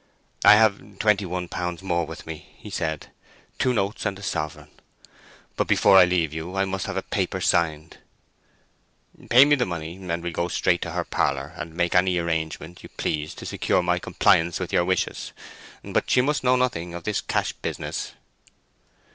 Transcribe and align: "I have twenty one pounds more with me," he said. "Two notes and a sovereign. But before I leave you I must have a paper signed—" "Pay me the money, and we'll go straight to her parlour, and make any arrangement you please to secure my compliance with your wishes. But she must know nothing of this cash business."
"I 0.43 0.55
have 0.55 0.97
twenty 0.97 1.27
one 1.27 1.47
pounds 1.47 1.83
more 1.83 2.07
with 2.07 2.25
me," 2.25 2.49
he 2.57 2.71
said. 2.71 3.11
"Two 3.59 3.71
notes 3.71 4.03
and 4.03 4.17
a 4.17 4.23
sovereign. 4.23 4.69
But 5.55 5.67
before 5.67 5.95
I 5.99 6.05
leave 6.05 6.33
you 6.33 6.55
I 6.55 6.65
must 6.65 6.87
have 6.87 6.97
a 6.97 7.03
paper 7.03 7.39
signed—" 7.39 7.97
"Pay 9.29 9.45
me 9.45 9.53
the 9.55 9.67
money, 9.67 9.97
and 9.97 10.23
we'll 10.23 10.31
go 10.33 10.47
straight 10.47 10.81
to 10.81 10.91
her 10.93 11.05
parlour, 11.05 11.53
and 11.55 11.75
make 11.75 11.93
any 11.93 12.17
arrangement 12.17 12.81
you 12.81 12.89
please 12.89 13.35
to 13.35 13.45
secure 13.45 13.83
my 13.83 13.99
compliance 13.99 14.59
with 14.59 14.73
your 14.73 14.85
wishes. 14.85 15.33
But 15.83 16.09
she 16.09 16.21
must 16.21 16.43
know 16.43 16.55
nothing 16.55 16.95
of 16.95 17.03
this 17.03 17.21
cash 17.21 17.53
business." 17.53 18.13